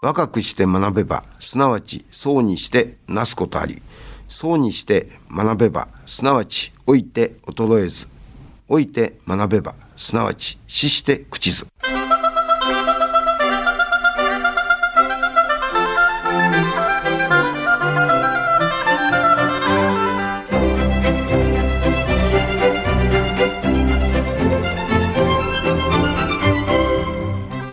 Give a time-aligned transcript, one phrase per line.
[0.00, 3.82] 若くして学べば、すなわち、そうにしてなすことあり、
[4.28, 8.06] そうにして学べば、すなわち、老いて衰えず、
[8.68, 11.66] 老いて学べば、すなわち、死して朽ちず。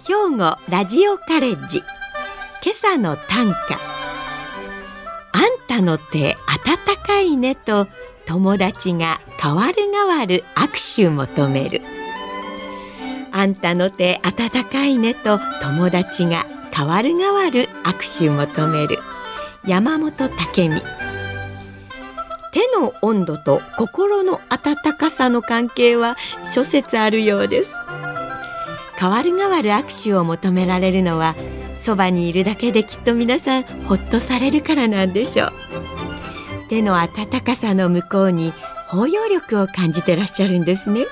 [0.08, 1.84] 兵庫ラジオカレッジ。
[2.66, 3.80] 今朝の短歌。
[5.34, 7.88] あんたの手温かいねと
[8.26, 11.84] 友達が変わる変わる握手求める。
[13.32, 18.98] あんたの手温かいねと友達が変わる変わる握手求める。
[19.68, 20.82] 山本武美。
[22.52, 26.18] 手の温度と心の温かさの関係は
[26.52, 27.70] 諸説あるようです。
[28.98, 31.36] 変わる変わる握手を求められるのは
[31.86, 35.54] そばにいるだけできっと皆さんほっとされるからなんでしょう。
[36.68, 38.54] 手の温かさの向こうに
[38.88, 41.06] 包容力を感じてらっしゃるんですね。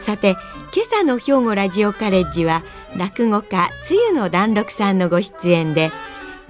[0.00, 0.36] さて
[0.72, 2.62] 今朝の兵庫ラジオカレッジは
[2.96, 5.90] 落語家つゆの団六さんのご出演で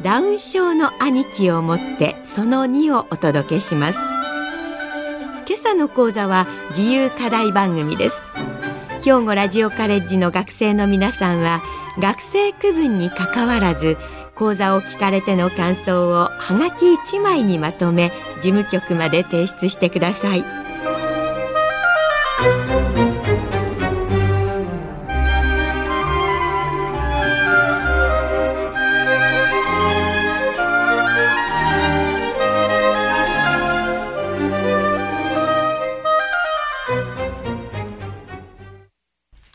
[0.02, 3.98] ダウン症の兄貴をもってその2をお届けします。
[5.48, 8.18] 今朝の講座は自由課題番組です。
[9.02, 11.62] 兵庫ラジオカレッジの学生の皆さんは
[11.98, 13.96] 学生区分にかかわらず
[14.34, 20.66] 講座を聞かれての感想をはがき1枚にまとめ事務局まで提出してください。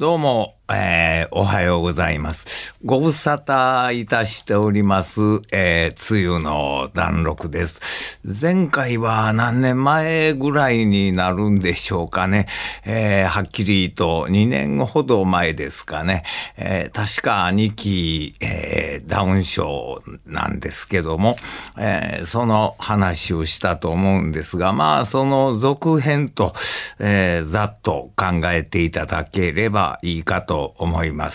[0.02, 1.01] どうも、えー、
[1.42, 2.76] おはようございます。
[2.86, 8.20] ご無沙汰いたしております、えー、梅雨の弾録です。
[8.24, 12.46] 前回は何年前ぐらいになるんでしょうかね。
[12.86, 16.26] えー、はっきりと2年ほど前ですかね。
[16.58, 21.38] えー、確か2期、え、ダウン症なんですけども、
[21.80, 26.54] え、その話をしたと思うんですが、まあ、その続編と、
[27.00, 31.31] え、ざっと考えていただければいいかと思います。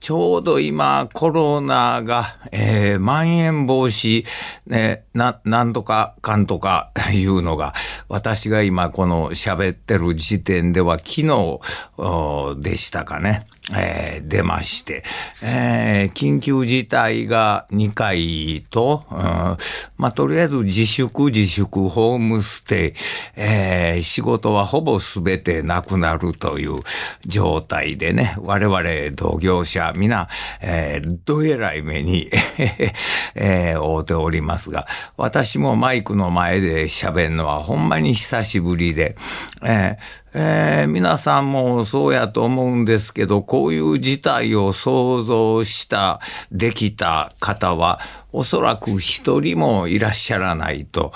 [0.00, 4.24] ちょうど今、コロナが、えー、まん延防止、
[4.66, 7.74] ね、な、なんとかかんとかいうのが、
[8.08, 11.60] 私が今この喋ってる時点では昨日
[12.60, 13.44] でしたかね。
[13.74, 15.04] えー、出まして、
[15.42, 19.18] えー、緊急事態が2回と、うん、
[19.96, 22.92] まあ、とりあえず自粛自粛ホームステイ、
[23.36, 26.80] えー、仕事はほぼ全てなくなるという
[27.26, 28.82] 状態でね、我々
[29.14, 30.28] 同業者皆、
[30.62, 32.30] え、どえらい目に、
[33.34, 39.16] えー、会うておりますが、私もマイクの前で喋るのはほんまに久しぶりで、
[39.62, 46.20] えーえー、皆さんもそうやと思うんですけど、こういう事態を想像した、
[46.52, 48.00] できた方は、
[48.32, 51.12] おそらく一人もいらっしゃらないと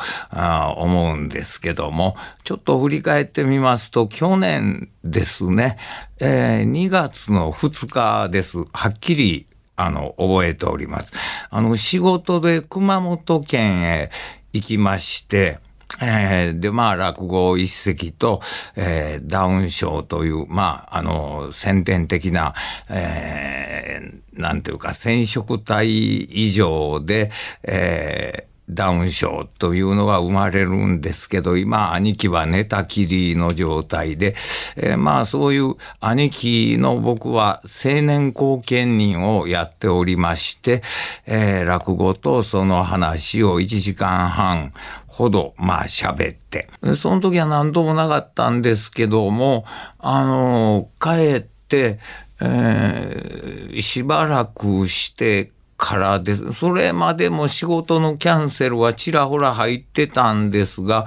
[0.77, 5.79] 思うんですけども、ちょっと振り返ってみますと、去年ですね、
[6.21, 8.59] えー、2月の2日です。
[8.73, 11.13] はっきりあの、覚えております。
[11.51, 14.11] あの、仕事で熊本県へ
[14.53, 15.59] 行きまして、
[16.03, 18.41] えー、で、まあ、落語一席と、
[18.77, 22.55] えー、ダウン症という、まあ、あの、先天的な、
[22.91, 27.31] えー、なんていうか、染色体異常で、
[27.63, 34.35] えー、ダウン症というのが生まれるんですけど、今、兄貴は寝たきりの状態で、
[34.77, 40.83] えー、まあそういう兄貴の僕は青年後見人をやっておりまして、
[41.27, 44.73] えー、落語とその話を1時間半
[45.15, 46.69] ほど、まあ喋って。
[46.97, 49.65] その時は何ともなかったんですけども、
[50.01, 52.01] あの、帰って、
[52.41, 56.53] えー、しばらくしてからです。
[56.53, 61.07] それまでも仕事のキャンセルはちらほら入ってたんですが、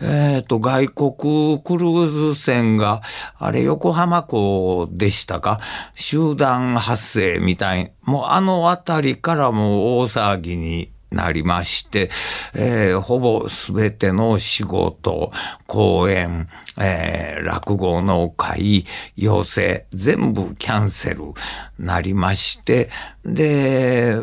[0.00, 3.02] えっ、ー、と、外国クルーズ船が、
[3.38, 5.60] あれ横浜港でしたか？
[5.94, 7.92] 集団発生みたい。
[8.02, 12.10] もうあのあたりからも大騒ぎになりまして、
[12.54, 15.32] えー、ほぼすべての仕事、
[15.66, 16.48] 講演、
[16.80, 18.84] えー、落語の会、
[19.16, 21.32] 要請、全部キャンセル
[21.78, 22.90] なりまして、
[23.24, 24.16] で、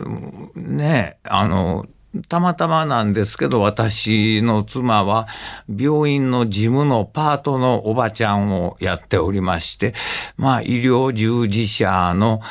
[0.56, 1.86] ね、あの、
[2.28, 5.28] たまたまなんですけど、私の妻は
[5.70, 9.94] 病院の事務のパートのおばちゃんをやっておりまして、
[10.36, 12.42] まあ医療従事者の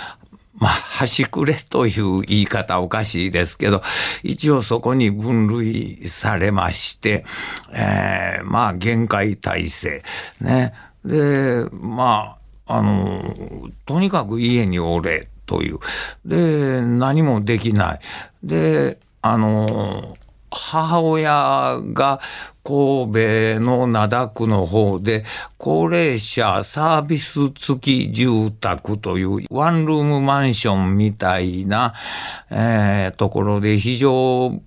[0.60, 3.82] まあ、端くれという言い方おかしいですけど、
[4.22, 7.24] 一応そこに分類されまして、
[7.72, 10.02] えー、まあ、限界体制。
[10.40, 10.74] ね。
[11.04, 15.78] で、まあ、あの、とにかく家におれという。
[16.24, 18.00] で、何もできない。
[18.42, 20.16] で、あの、
[20.50, 22.20] 母親が
[22.64, 25.24] 神戸の灘区の方で
[25.56, 31.94] 高齢者サービス付き住宅というワンルームマンションみたいな、
[32.50, 34.60] えー、ところで非常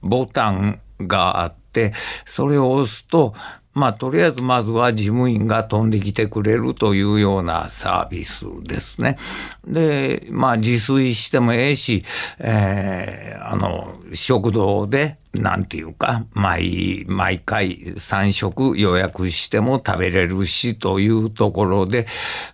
[0.00, 1.92] ボタンがあって
[2.24, 3.34] それを押すと
[3.74, 9.18] まあ、とりあえずまずは事務員が飛んできてくれるというようなサービスですね。
[9.66, 12.04] で、まあ、自炊してもええし、
[12.38, 22.06] えー、あの、食堂で、なんていうか、毎、毎回3食予約しても食べれるしというところで、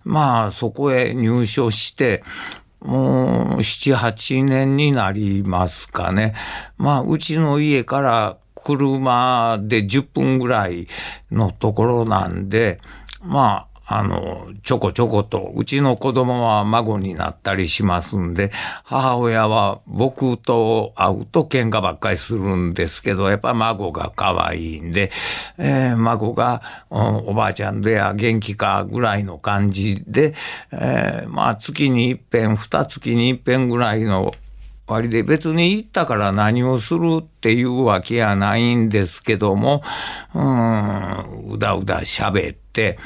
[0.04, 2.22] まあ、そこへ入所して、
[2.80, 6.34] もう、7、8年になりますかね。
[6.78, 10.86] まあ、うちの家から車で10分ぐらい
[11.30, 12.80] のところなんで、
[13.22, 18.52] まあ、あの、ちょこちょこと、うちの子供は孫になったりしますんで、
[18.84, 25.10] 母親は僕と会うと喧嘩ばっかりするんですけど、やっぱ孫が可愛いんで、
[25.58, 30.34] えー、孫が、うん、おばあちゃんでや元気かぐらいの感じで、
[30.70, 34.32] えー、まあ月に一遍、二月に一遍ぐらいの
[34.90, 39.82] 割で別に行ったから何をするっていうわけやないんですけども、
[40.34, 42.98] うん、うだうだ喋って、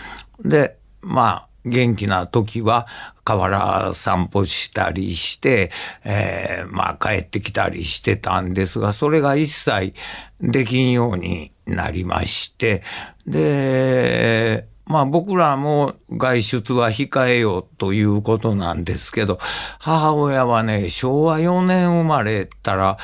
[0.43, 2.87] で、まあ、元気な時は
[3.25, 5.71] 河原散歩したりして、
[6.05, 9.95] えー、まあ帰ってきたりしてたんですが、それが一切
[10.41, 12.83] できんようになりまして、
[13.27, 19.39] で、まあ僕らも外出は控えようということなんですけど、
[19.79, 22.99] 母親はね、昭和4年生まれたら、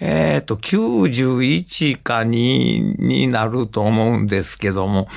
[0.00, 5.08] えっ、ー、と、91か2になると思うんですけども、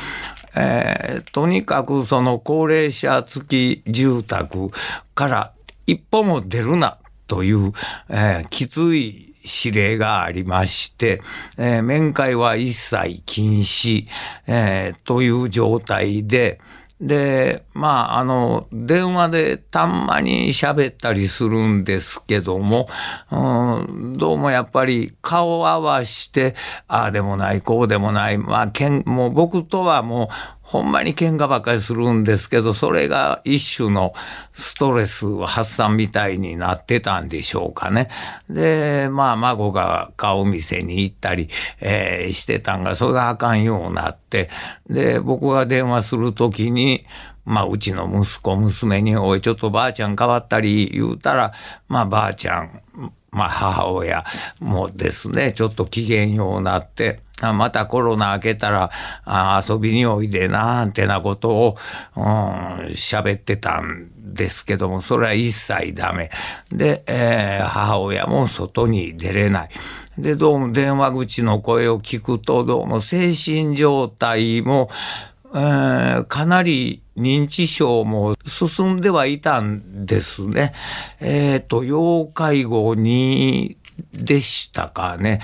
[0.56, 4.72] えー、とにかくその高齢者付き住宅
[5.14, 5.54] から
[5.86, 6.98] 一歩も出るな
[7.28, 7.74] という、
[8.10, 9.27] えー、きつい
[9.64, 11.22] 指令がありまして、
[11.58, 14.06] えー、面会は一切禁止、
[14.48, 16.60] えー、という状態で、
[17.00, 22.90] で、まあ、あの、電話でたんまに喋ったりするんですけども、
[23.32, 23.36] う
[23.84, 26.56] ん、どうもやっぱり顔合わして、
[26.88, 34.14] ああでもない、こうでもない、まあ、けんもう僕とはもうほんまに喧嘩ばっかりするんですけど、それが一種の
[34.52, 38.10] ストレス発散みたいになってたんでしょうかね。
[38.50, 41.48] で、まあ、孫が顔見せに行ったり、
[41.80, 44.50] えー、してたんが、それがあかんようになって、
[44.90, 47.06] で、僕が電話するときに、
[47.46, 51.54] まあ、うちの息子、娘に、おい、ちょっとばあちゃん変わったり言うたら、
[51.88, 52.82] まあ、ばあちゃん、
[53.32, 54.26] まあ、母親
[54.60, 58.92] もですね、ちょっと機嫌ようなって、またコロナ明けたら
[59.68, 61.76] 遊びにおいでなんてなことを
[62.16, 66.32] 喋、うん、ってたんですけどもそれは一切ダメ
[66.72, 69.70] で、えー、母親も外に出れない
[70.18, 74.90] でどうも電話口の声を聞くとどうも精神状態も、
[75.54, 80.74] えー、かなり認知症も進んではいたんですね。
[81.20, 83.78] えっ、ー、と、要介護に
[84.14, 85.42] でしたかね。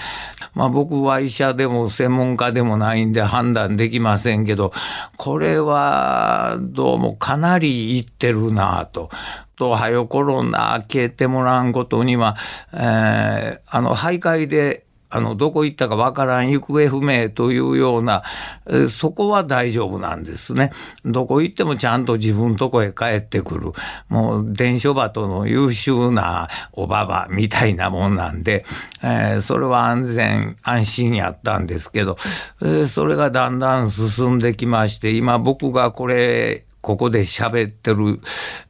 [0.53, 4.71] まあ僕は医者でも専門家でもないんで判断できませんけど、
[5.17, 9.09] これはどうもかなりいってるなと。
[9.55, 12.35] と、はよコロナ明けてもらうことには、
[12.73, 14.82] えー、あの、徘徊で
[15.13, 18.23] あの、どこ行ったかわからん、行方不明というような、
[18.89, 20.71] そこは大丈夫なんですね。
[21.05, 23.73] どこ行ってもちゃんと自分とこへ帰ってくる。
[24.09, 28.65] もう、伝書鳩の優秀なおばばみたいなもんなんで、
[29.03, 32.17] えー、それは安全、安心やったんですけど、
[32.63, 38.19] えー、それがだんだん進んできまして、今僕がこれ、ここで喋ってる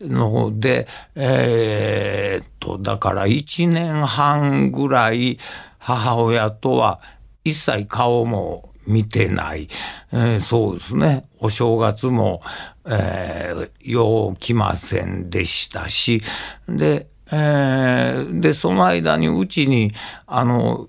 [0.07, 5.39] ので、えー、っと、だから1年半ぐらい、
[5.83, 7.01] 母親とは
[7.43, 9.67] 一切顔も見てない。
[10.11, 11.25] えー、そうですね。
[11.39, 12.41] お正月も、
[12.85, 16.21] えー、よう来ませんでしたし、
[16.67, 19.91] で、えー、で、その間にうちに、
[20.25, 20.87] あの、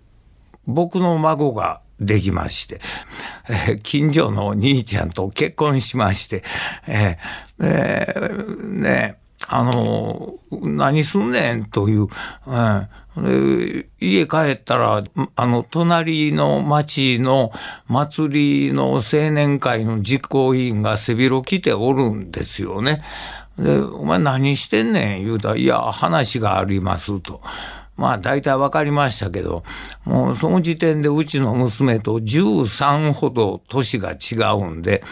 [0.67, 2.81] 僕の孫ができまして、
[3.49, 6.45] えー、近所の兄ちゃんと結婚しまして、
[6.87, 15.05] えー、えー、ね、あの、何すんねんという、うん家帰ったら、
[15.37, 17.53] あの、隣の町の
[17.87, 23.03] 祭りの青年会の実行委員が背広着ておるんですよね。
[23.59, 25.25] で、お前何してんねん？
[25.25, 27.41] 言うたら、いや、話がありますと。
[27.97, 29.63] まあ大体分かりましたけど、
[30.05, 35.05] もうその時点でうちの娘と13ほど年が違うんで、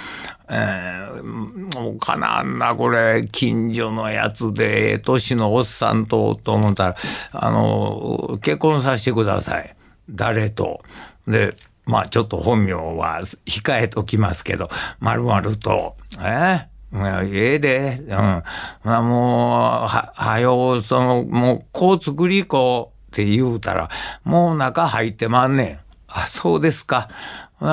[0.54, 6.96] えー、もうかなんな、これ、近所のやつで、年のおっさんと、と思ったら、
[7.32, 9.74] あの、結婚させてください。
[10.10, 10.82] 誰と。
[11.26, 11.56] で、
[11.86, 14.68] まあちょっと本名は控えときますけど、
[15.00, 16.68] まるまると、え？
[16.92, 18.08] ー、ええで、うん。
[18.08, 18.44] ま
[18.84, 23.88] あもう、は、はよ、その、もう、こう作りこうって言うたら、
[24.24, 25.80] もう中入ってまんねん。
[26.08, 27.08] あ、そうですか。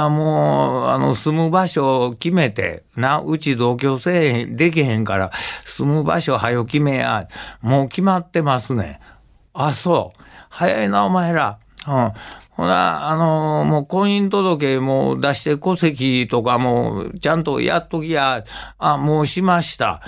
[0.10, 5.32] もう、あの、住む場所を決めて、な、うち同居せえへん、できへんから、
[5.66, 7.28] 住む場所はよ決めや。
[7.62, 9.00] もう決まってますね。
[9.54, 10.22] あ、そう。
[10.50, 11.58] 早いな、お前ら。
[11.88, 12.12] うん。
[12.60, 18.44] ほな、あのー、もう婚姻届も出して戸籍とかもちゃんとやっときや、
[18.78, 20.02] あ、もうしました。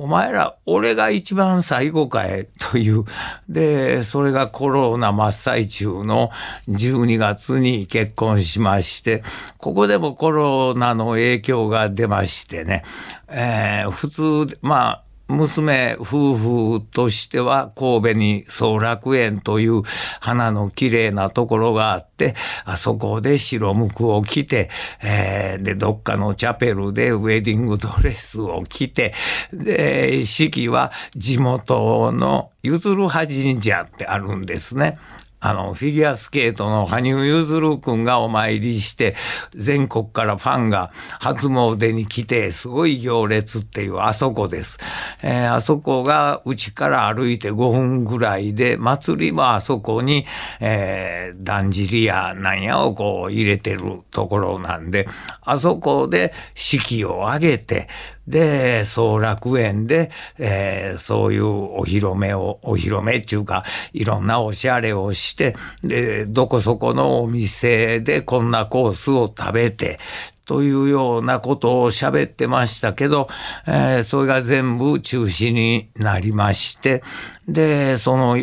[0.00, 3.02] お前ら、俺が一番最後かえ、という。
[3.48, 6.30] で、それがコロナ真っ最中の
[6.68, 9.24] 12月に結婚しまして、
[9.56, 12.84] ここでもコロナの影響が出ましてね、
[13.26, 14.06] えー、普
[14.46, 19.82] 通、まあ、娘夫婦としては神戸に総楽園という
[20.20, 24.70] 花の綺麗なところがあって、あそこで白むくを着て、
[25.02, 29.14] えー、で、どっかのチャペルでウェディングドレスを着て、
[29.52, 34.98] で、式は地元のゆずるは神社ってあるんですね。
[35.40, 39.14] あの、フィギュアスケートの羽生結弦君がお参りして、
[39.50, 40.90] 全国からファンが
[41.20, 44.78] 初詣に来て、すごい行列っていうあそこです。
[45.22, 50.26] えー、あそこがうちから歩いて5分ぐらいで、祭りもあそこに、
[50.60, 55.06] えー、だんじりやなんやをこう入れてるところなんで、
[55.42, 57.88] あそこで式を挙げて、
[58.28, 69.98] で、総楽園で、えー、そういうお披露目を、お披露目っていうか、いろんなおしゃれをして、で、どこそこのお店でこんなコースを食べて、
[70.44, 73.28] というようなことを喋ってましたけど、
[73.66, 77.02] えー、それが全部中止になりまして、
[77.46, 78.42] で、その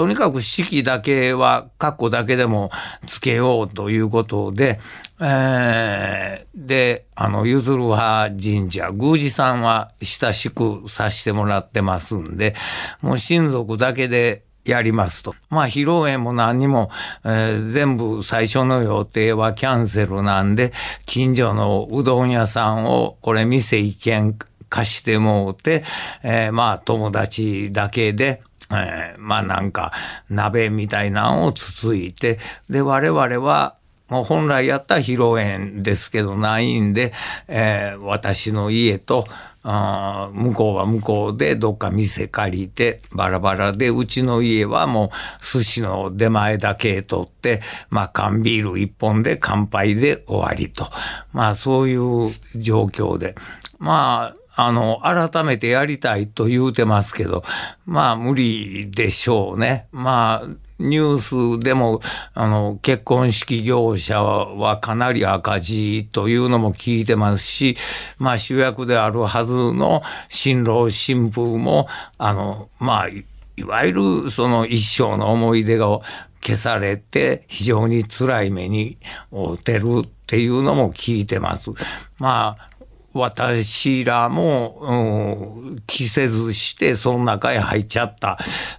[0.00, 2.70] とにかく式だけは、括弧だけでも
[3.06, 4.80] つけようということで、
[5.20, 12.54] えー、で、あの、ゆずる派神社、宮司さんは親しくさせてもらってますんで、
[13.02, 15.34] もう親族だけでやりますと。
[15.50, 16.90] まあ、披露宴も何にも、
[17.26, 20.72] えー、全部最初の予定はキャンセルなんで、
[21.04, 24.34] 近所のうどん屋さんを、これ店一軒
[24.70, 25.84] 貸してもうて、
[26.22, 28.40] えー、まあ、友達だけで、
[28.72, 29.92] えー、まあなんか
[30.28, 33.74] 鍋みたいなのをつついて、で、我々は
[34.08, 37.12] もう本来やった披露宴ですけどないんで、
[37.46, 39.26] えー、私の家と、
[39.62, 47.60] あ向こうは向こうでどっか店借りてバラバラでうちの家はもう寿司の出前だけ取って
[47.90, 50.86] まあ缶ビール一本で乾杯で終わりと。
[51.32, 53.34] まあそういう状況で。
[53.78, 57.42] まああの、改めてやりたいと言うてますけど、
[57.86, 59.86] まあ無理でしょうね。
[59.92, 62.00] まあ、ニュースでも、
[62.34, 67.76] あの、結婚式業者はかなり赤字というのも聞いてますし、
[68.18, 71.86] まあ主役であるはずの新郎新婦も、
[72.18, 73.24] あの、まあ、い
[73.64, 73.92] わゆ
[74.24, 76.00] るその一生の思い出が
[76.42, 78.96] 消されて非常に辛い目に
[79.30, 81.70] 遭ってるっていうのも聞いてます。
[82.18, 82.70] まあ
[83.12, 84.78] 私らも、
[85.66, 88.38] うん、着せずしてその中へ入っちゃった、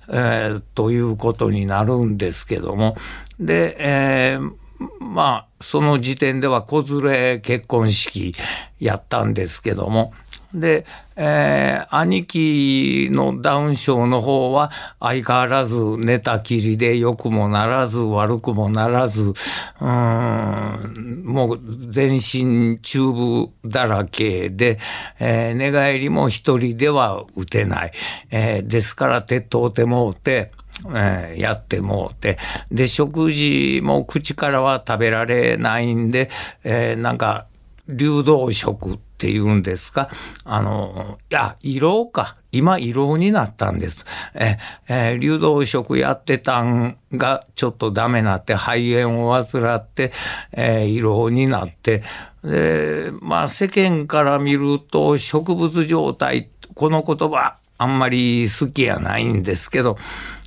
[0.10, 2.96] えー、ということになるんですけども。
[3.40, 4.52] で、えー、
[5.00, 8.34] まあその時点では子連れ結婚式
[8.80, 10.14] やったんですけども。
[10.54, 21.60] で、えー、兄貴のダウン症の方は相変わらず寝たきりで良くもならず悪くもならず、うん、もう
[21.92, 24.80] 全身チューブだらけで、
[25.20, 27.92] えー、寝返りも一人では打てない。
[28.30, 30.52] えー、ですから手とうてもうて、
[30.88, 32.38] えー、やってもうて、
[32.72, 36.30] で、食事も口からは食べられないんで、
[36.64, 37.46] えー、なんか、
[37.88, 40.10] 流動食ってていうんですか？
[40.44, 42.36] あの、いや、色か。
[42.52, 44.04] 今、色になったんです。
[44.34, 44.58] え、
[44.90, 50.12] えー、流動食やってたんがちょっとダメなって、肺炎を患って、
[50.52, 52.02] えー、色になって、
[52.44, 59.98] で、まあ世間から見ると植物状態、この言葉あんまり好きやないんですけど、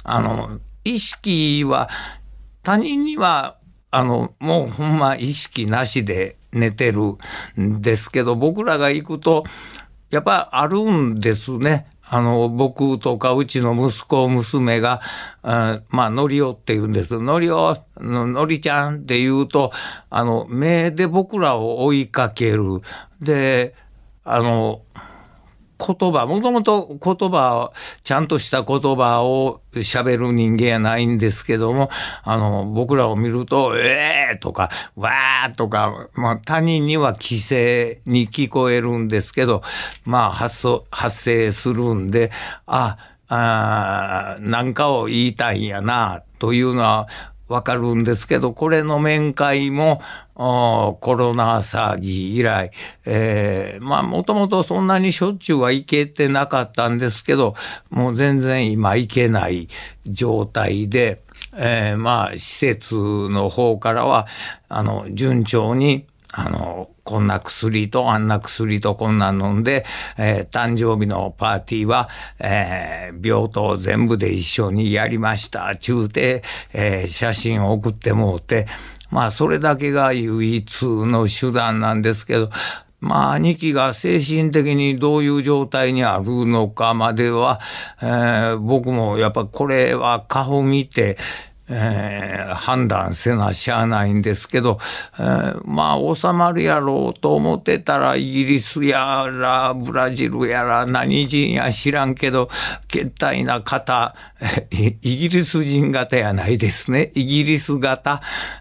[0.03, 1.89] あの、意識は
[2.65, 3.57] 他人には
[3.91, 7.17] あの、もうほんま意識なしで寝てる
[7.61, 9.45] んですけど、僕らが行くと、
[10.11, 11.87] やっぱあるんですね。
[12.07, 15.01] あの、僕とかうちの息子、娘が、
[15.43, 17.19] あまあ、のりおって言うんです。
[17.21, 19.73] のりお、のりちゃんって言うと、
[20.11, 22.83] あの、目で僕らを追いかける。
[23.21, 23.75] で、
[24.23, 24.83] あの、
[25.85, 27.73] 言葉、もともと言葉、
[28.03, 31.91] ちゃんとした言葉を喋る人間やないんですけども、
[32.23, 39.63] あの、僕らを見ると、ええー、とか、わーとか、まあ他人には規制に聞こえるんですけど、
[40.05, 42.31] まあ発発生するんで、
[42.67, 42.97] あ、
[43.29, 47.09] あなんかを言いたいんやな、というのは、
[47.55, 50.03] わかるんですけど、これの面会も、
[50.35, 52.73] コロナ騒ぎ以来、
[53.07, 57.55] えー、まあもともとそんなにしょっちゅうは行けてなかったんですけど、
[57.91, 59.69] もう全然今行けない
[60.05, 61.23] 状態で、
[61.57, 64.27] えー、まあ施設の方からは、
[64.69, 69.85] あの、順調に、あの、こんな薬とあんな薬とこんなん飲んで、
[70.19, 72.09] えー、誕生日のパーティーは、
[72.41, 75.77] えー、病棟全部で一緒にやりました。
[75.77, 78.67] 中で、えー、写真を送ってもうて、
[79.11, 82.51] まあそれだけが唯一の手段なんですけど、
[83.05, 87.61] まあ、兄貴が精神的にどういう状態にあるのかまでは、
[88.01, 91.19] えー、僕もやっぱこれは顔見て、
[91.69, 94.79] えー、判断せなしゃあないんですけど、
[95.19, 102.51] えー、まあ収まるやろうと思ってたらイギリスやらブラジルやら何人や知らんけど
[102.89, 104.15] けったいな方
[104.71, 107.13] イギリス人型やないですね。
[107.15, 108.21] イギリス型、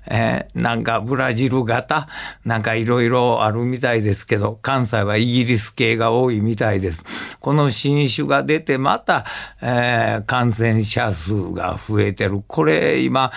[0.09, 2.07] えー、なんかブラジル型
[2.45, 7.03] なんかいろいろあるみたいですけど関西はイギリス系が多いみたいです。
[7.39, 9.25] この新種が出てまた、
[9.61, 12.41] えー、感染者数が増えてる。
[12.47, 13.31] これ今、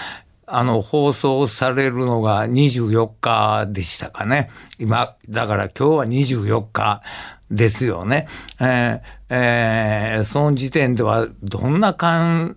[0.47, 4.51] あの、放送されるのが24日でしたかね。
[4.79, 7.03] 今、だから今日は24日
[7.51, 8.29] ですよね。
[8.61, 12.57] えー、えー、その時点ではどんな感、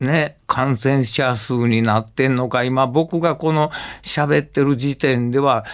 [0.00, 3.70] ね、感染者数になってんのか、今僕がこの
[4.02, 5.64] 喋ってる時点では、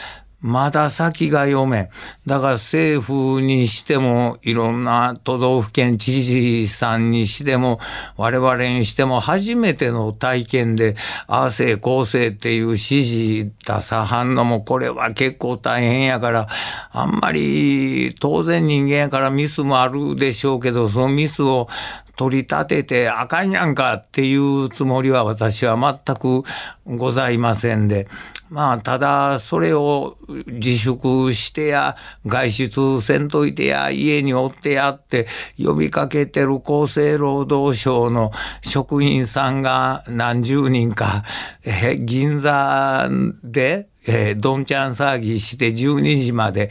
[0.43, 1.89] まだ先が読め。
[2.27, 7.79] だから政府にしても、いろんな都道府県知事さんにしても、
[8.17, 10.97] 我々にしても初めての体験で、
[11.29, 16.49] ああせいこうせいっていう指示出さはんのも、これは結構大変やから、
[16.91, 21.69] あんまり当然人間やからミスもあるでしょうけど、そのミスを
[22.17, 26.43] 取り立ててあかんやんかっていうつもりは私は全く
[26.87, 28.09] ございませんで、
[28.51, 31.97] まあ、ただ、それを自粛してや、
[32.27, 35.27] 外出せんといてや、家におってやって
[35.59, 41.25] 呼びかけてる厚生労働省の職員さんが何十人か、
[41.65, 43.09] え銀座
[43.43, 46.71] で、え、どんちゃん騒ぎして12時まで、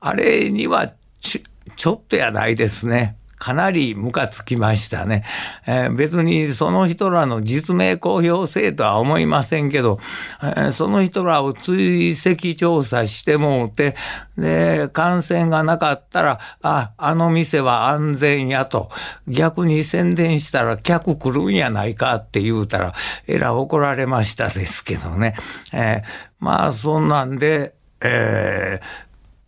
[0.00, 1.42] あれにはち
[1.76, 3.16] ちょっとやないですね。
[3.44, 5.22] かなりムカつきましたね。
[5.66, 10.00] えー、別にその人らの実名公表せえとは思いませんけど、
[10.42, 13.96] えー、その人らを追跡調査してもうて、
[14.38, 18.88] で、感染がなかったら、あ、あの店は安全やと、
[19.28, 22.94] 逆に宣伝したら客来るんやないかって言うたら、
[23.26, 25.36] えら怒られましたですけどね。
[25.74, 26.02] えー、
[26.40, 29.03] まあ、そんなんで、えー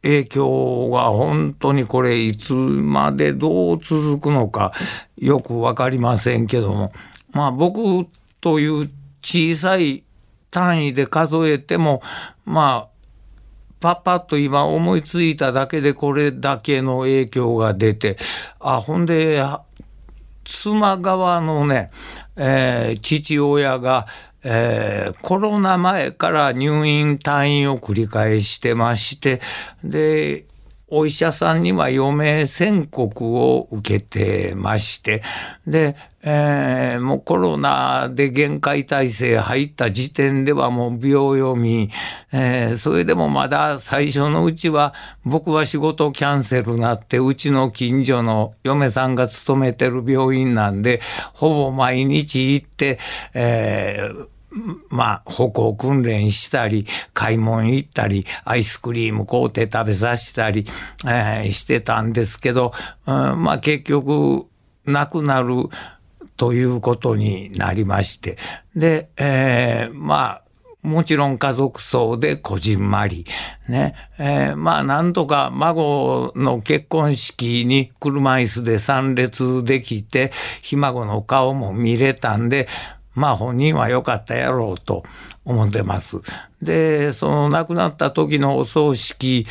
[0.07, 4.73] 影響が本当にこれいつまでどう続くのか
[5.16, 6.92] よく分かりませんけども。
[7.33, 8.07] まあ僕
[8.40, 8.88] という
[9.21, 10.05] 小さい
[10.51, 12.01] 単位で数えても
[12.45, 12.97] まあ
[13.81, 18.16] パッパッと今思いついただけでこれだけの影響が出て
[18.61, 19.42] あほんで
[20.45, 21.90] 妻側のね、
[22.37, 24.07] えー、父親が
[24.44, 29.40] えー、コロナ前から入院退院を繰り返してまして、
[29.83, 30.44] で、
[30.88, 35.20] お医者さんには余命宣告を受けてまして、
[35.66, 41.90] で、えー、もうコロナで限界体制入った時点ではもう秒読み、
[42.33, 44.94] えー、それでもまだ最初のうちは
[45.25, 51.01] 僕は仕事キャンセルなってうちの近所の嫁さんが勤めてる病院なんで
[51.33, 53.01] ほぼ毎日行って、
[53.35, 54.29] えー
[54.88, 60.66] まあ、歩行訓練したり、買い物行ったり、アイスクリーム買うて食べさせたり、
[61.05, 62.73] えー、してたんですけど、
[63.07, 64.47] うん、まあ結局、
[64.87, 65.69] 亡くなる
[66.37, 68.38] ということになりまして、
[68.75, 70.42] で、えー、まあ、
[70.87, 73.27] もちろん家族葬でこじんまり。
[73.69, 73.97] ね。
[74.19, 80.31] えー、まあなんとか孫の結婚式に車椅子で参列できて、
[80.62, 82.69] ひ孫の顔も見れたんで、
[83.16, 85.02] まあ本人は良かったやろうと
[85.44, 86.18] 思ってます。
[86.62, 89.46] で、その亡くなった時のお葬式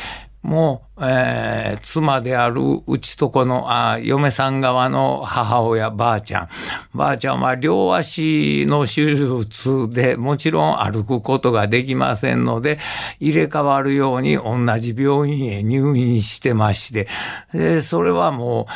[0.46, 6.48] も、えー、妻であるうちとこのあ嫁さん側の母親ばあちゃん
[6.94, 12.78] ばあちゃんは両足の手術でもちろん歩くことができませんので
[13.18, 17.08] 入れ替わるように同じ病院へ入院してまして
[17.52, 18.72] でそれはもう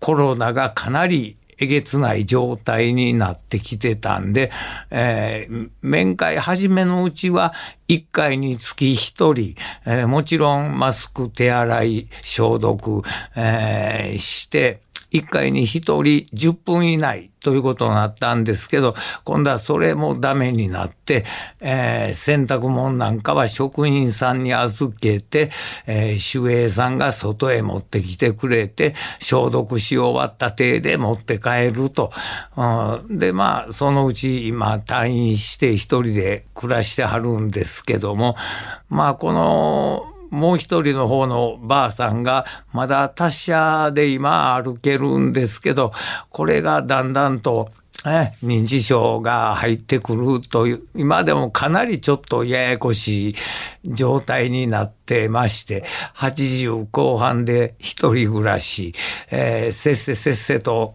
[0.00, 4.50] コロナがかなりえげつない状態になってきてたんで、
[4.90, 7.52] えー、面会初めのうちは
[7.88, 9.54] 1回につき1人、
[9.86, 13.02] えー、もちろんマスク手洗い消毒、
[13.36, 14.80] えー、して
[15.12, 16.02] 1回に1人
[16.34, 18.94] 10分以内ということになったんですけど、
[19.24, 21.24] 今度はそれもダメになって、
[21.60, 25.50] えー、洗濯物なんかは職員さんに預けて、
[25.86, 32.12] えー、守衛さんが外へ持ってきてくれて、消毒し終わった手で持って帰ると。
[32.56, 38.36] うん、で、まあ、そのうち今退院して一人で暮らしてはるんですけども、
[38.88, 45.92] まあ、この、もう一人の方のばあさんがまだ達者で今歩けるんですけど
[46.30, 47.70] これがだんだんと
[48.04, 53.34] ね、認知症が入ってくるという、今でもかなりちょっとややこしい
[53.84, 58.94] 状態になってまして、80後半で一人暮らし、
[59.32, 60.94] えー、せっせせっせと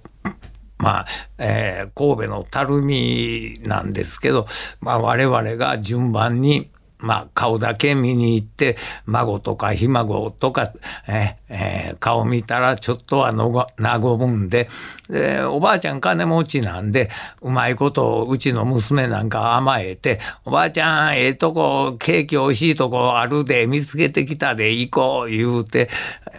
[0.84, 1.06] まあ、
[1.38, 4.48] えー、神戸の垂水なんですけど、
[4.82, 6.69] まあ、我々が順番に
[7.04, 10.72] まあ、顔だけ見に行って、孫とかひ孫とか、
[11.06, 14.70] ええー、顔見たらちょっとはのご和むんで
[15.10, 17.10] で、おばあちゃん金持ちなんで、
[17.42, 25.89] うまいことうちの娘なんか甘えて、おばあちゃん、ええー、とこ、ケーキおいしいとこあるで、見つけてきたで、行こう、言うて、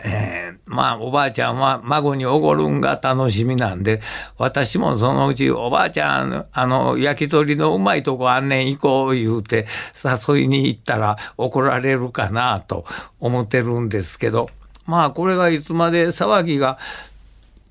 [0.02, 4.00] えー、まあ、おばあちゃんは孫におごるんが楽しみなんで、
[4.38, 9.66] 私もそのうち、おばあちゃん、あの、焼き鳥のうまいとこあんねん行こう、言うて、
[10.02, 12.85] 誘いにに行ったら怒られるかなと
[13.18, 14.48] 思ってるんですけど
[14.87, 16.78] まあこれがいつまで騒ぎが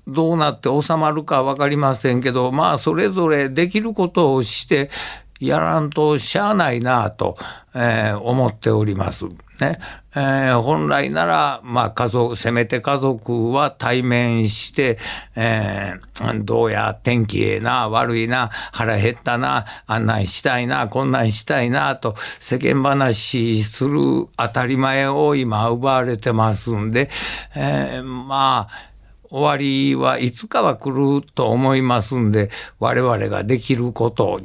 [0.06, 4.90] どうなって収まるか分かりませんけどまあそれぞれできることをして
[5.40, 7.36] やらんとしゃあないなと、
[7.74, 9.26] えー、思っております。
[9.60, 9.78] ね
[10.16, 14.98] えー、本来なら、まあ、家族、せめて家族は対面して、
[15.34, 24.00] えー、どうや天気ええな、悪いな、腹減ったな、あんなんしたいな、こんなんしたいな、と世間話する
[24.36, 27.10] 当たり前を今奪われてますんで、
[27.56, 28.94] えー、まあ、
[29.30, 34.40] 終わりはいつかは来ると思いますんで、我々ができること、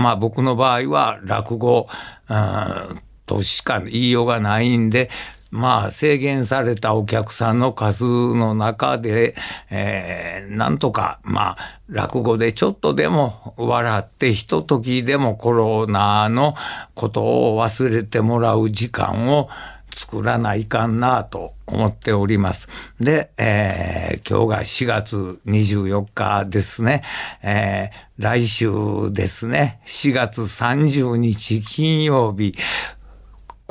[0.00, 1.88] まあ僕の場合は落語、
[2.28, 5.08] うんとしか言いようがないんで、
[5.52, 9.36] まあ制限されたお客さんの数の中で、
[9.70, 16.56] えー、なんとか、まあ落語でちょっとでも笑ってひとときでもコロナの
[16.94, 17.22] こと
[17.54, 19.48] を忘れてもらう時間を
[19.94, 22.68] 作らないかんなと思っております。
[23.00, 27.02] で、えー、今日が4月24日ですね。
[27.42, 28.70] えー、来週
[29.12, 29.80] ですね。
[29.86, 32.54] 4月30日金曜日。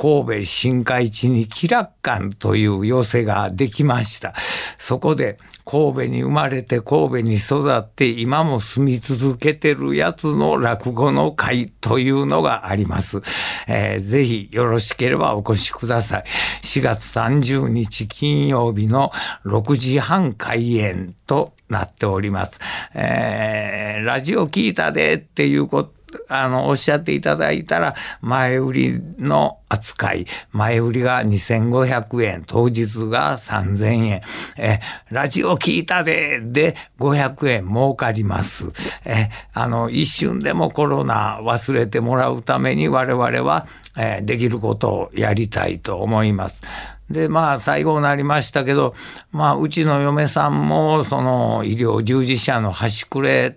[0.00, 4.32] 神戸新海地に気楽館という寄せができました。
[4.78, 13.22] そこで神戸に生まれて神戸に育って今も住み続けてるやつの落語の会というのがあります。
[13.68, 16.24] えー、ぜひよろしければお越しください。
[16.62, 19.12] 4月30日金曜日の
[19.44, 22.58] 6時半開演となっております。
[22.94, 34.22] えー、ラジオ聞いたでっていうことあの、おっしゃっていただいたら、前売りの扱い、前売りが2500円、当日が3000円、
[34.56, 38.68] え、ラジオ聞いたで、で、500円儲かります。
[39.04, 46.62] え、あの、一瞬でもコロナ忘れてもらうために我々は、えできることをやりたいと思います。
[47.10, 48.94] で、まあ、最後になりましたけど、
[49.32, 53.56] まあ、うちの嫁さんも、その、医療従事者の端くれ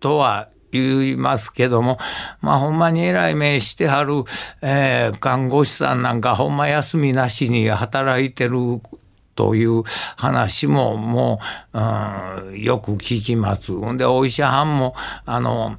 [0.00, 1.98] とは言いますけども、
[2.40, 4.24] まあほんまに偉い目してはる、
[4.62, 8.80] えー、看護師さんなんかほんま休みなしに働いてる
[9.34, 9.84] という
[10.16, 11.40] 話もも
[11.72, 13.72] う、うん、よく聞きます。
[13.72, 15.76] ほんでお医者はんもあの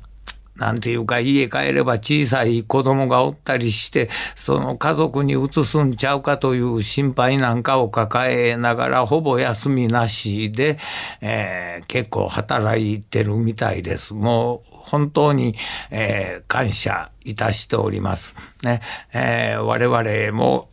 [0.62, 10.78] なんていうか家帰れば小さい子供がおったりしてその家族に移すんちゃうかという心配なんかを抱えながらほぼ休みなしで、
[11.22, 14.14] えー、結構働いてるみたいです。
[14.14, 15.56] もう本当に、
[15.90, 18.36] えー、感謝いたしております。
[18.64, 18.82] ね、
[19.14, 20.70] えー、我々も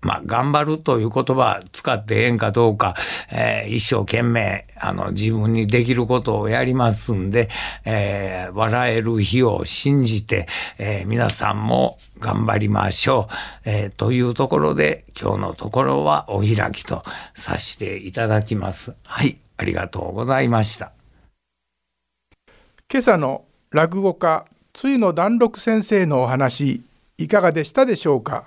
[0.00, 2.94] まあ、頑張るという言葉使ってええんかどうか、
[3.30, 7.48] えー、一生懸命、あの、自分にできることをやりますんで、
[7.84, 13.34] えー、笑える日を信じて、えー、皆さんも頑張りましょう。
[13.64, 17.02] え、というところで、今日のところはお開きと
[17.34, 18.94] させていただきます。
[19.06, 20.92] はい、ありがとうございました。
[22.90, 23.45] 今朝の
[23.76, 26.80] 落語家、ついの段六先生のお話、
[27.18, 28.46] いかがでしたでしょうか？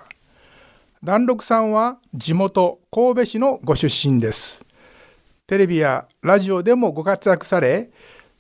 [1.04, 4.66] 南六さんは地元神戸市のご出身です。
[5.46, 7.92] テレビやラジオでもご活躍され、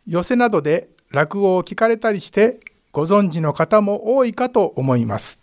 [0.08, 2.60] 寄席などで落語を聞かれたりして
[2.91, 5.39] ご存知の方も多いかと思います。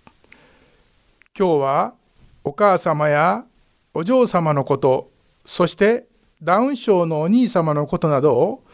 [1.39, 1.95] 今日は
[2.43, 3.45] お母様や
[3.95, 5.13] お嬢様のこと、
[5.45, 6.07] そして
[6.43, 8.65] ダウン症のお兄様のことなどを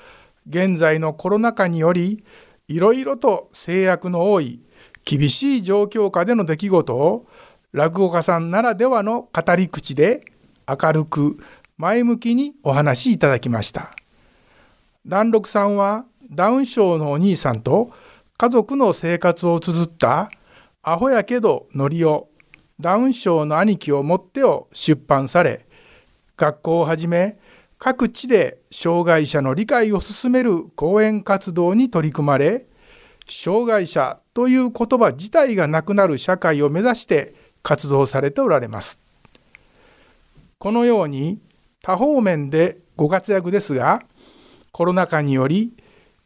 [0.49, 2.25] 現在のコロナ禍により
[2.69, 4.61] いろいろと制約の多い
[5.05, 7.27] 厳しい状況下での出来事を
[7.73, 10.25] 落語家さんならではの語り口で
[10.69, 11.39] 明るく
[11.77, 13.95] 前向きにお話しいただきました。
[15.05, 17.91] 段六さんはダウン症のお兄さんと
[18.39, 20.31] 家族の生活を綴った
[20.83, 22.29] アホやけどノリオ
[22.79, 25.67] ダウン症の兄貴をもってを出版され
[26.37, 27.39] 学校をはじめ
[27.85, 32.67] 各地で障害者の理解を進める講演活動に取り組まれ
[33.29, 39.01] 障害者という言葉自体がなくなる社会を目指して活動されておられます。
[40.61, 41.41] このように
[41.83, 44.01] 多方面でご活躍ですが
[44.71, 45.73] コロナ禍により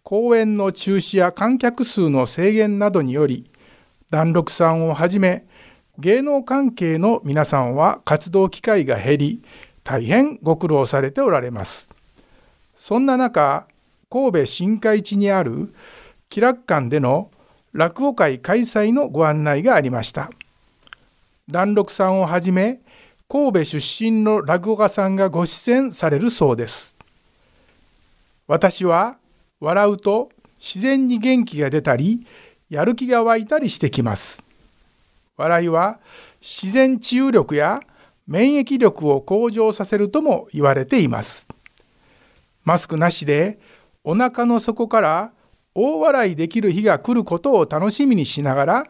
[0.02, 3.50] 公演の中止や観客数の制限などにより
[4.10, 5.46] 弾六さんをはじめ
[5.98, 9.42] 芸能関係の皆さんは活動機会が減り
[9.86, 11.88] 大変ご苦労されておられます。
[12.76, 13.68] そんな中
[14.10, 15.72] 神戸新海地にある
[16.28, 17.30] 気楽館での
[17.72, 20.28] 落語会開催のご案内がありました。
[21.48, 22.80] 蘭六さんをはじめ
[23.28, 26.96] 神戸出身の落語家さんがご出演されるそうです。
[28.48, 29.18] 私は
[29.60, 32.26] 笑うと自然に元気が出たり
[32.68, 34.42] やる気が湧いたりしてきます。
[35.36, 36.00] 笑いは
[36.40, 37.78] 自然治癒力や
[38.26, 41.48] 免疫力を向上させるとも言われています。
[42.64, 43.58] マスクなしで
[44.02, 45.32] お腹の底から
[45.74, 48.84] 大笑いできる日が来ることを楽しみにしながら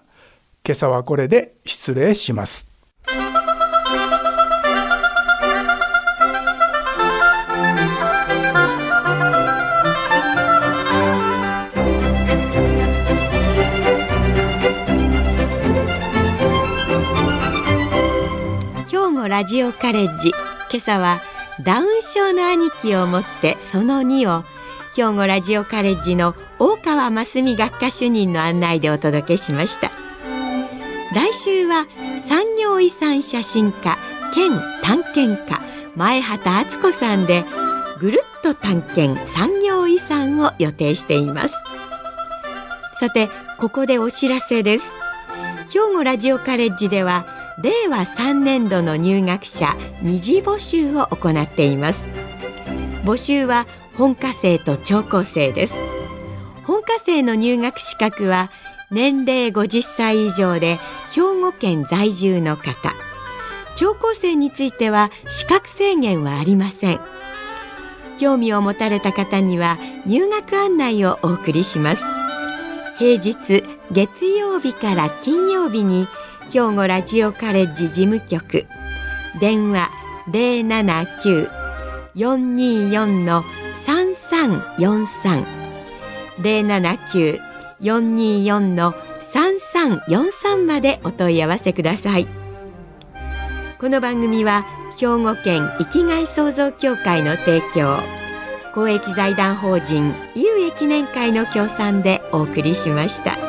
[0.65, 2.69] 今朝はこれで失礼します。
[19.37, 20.31] ラジオカレッジ。
[20.31, 21.21] 今朝は
[21.63, 24.45] ダウン症の兄貴をもってその2を
[24.95, 29.93] 兵庫ラジオカレッジの大川真澄学科主任の案内でお届けしました。
[31.15, 31.87] 来週は
[32.27, 33.99] 産業遺産写真家
[34.35, 35.61] 兼探検家
[35.97, 37.45] 前畑敦子さんで
[38.01, 41.55] ぐるっと探検産業遺産を予定しています。
[42.99, 44.87] さてここでお知らせです。
[45.75, 52.07] 兵庫ラジオカレッジでは令和3年度の入学者二次募集を行っています。
[53.05, 55.75] 募集は本科生と聴講生です。
[56.65, 58.51] 本科生の入学資格は
[58.91, 60.79] 年齢50歳以上で
[61.13, 62.95] 兵庫県在住の方。
[63.75, 67.01] 聴講生については資格制限はありません。
[68.19, 72.03] 興味を持たれた方には入学案内をお送りします。
[72.99, 76.07] 平日月曜日から金曜日に
[76.53, 78.67] 兵庫ラジオカレッジ事務局。
[79.41, 79.91] 電話
[80.31, 83.43] 079-424の
[83.85, 85.45] 3343
[86.39, 87.41] 079
[87.81, 92.29] 424-3343までお問い合わせください。
[93.79, 94.65] この番組は
[94.99, 97.99] 兵庫県生きがい創造協会の提供。
[98.75, 103.46] 公益財団法人有益記念会の協賛でお送りしました。